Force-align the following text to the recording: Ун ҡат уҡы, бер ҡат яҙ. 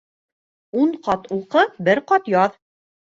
Ун 0.83 0.93
ҡат 1.07 1.27
уҡы, 1.35 1.65
бер 1.91 2.01
ҡат 2.13 2.33
яҙ. 2.35 2.57